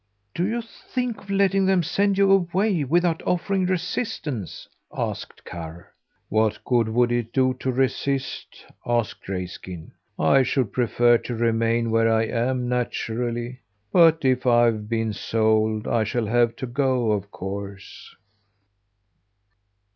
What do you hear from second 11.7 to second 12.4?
where I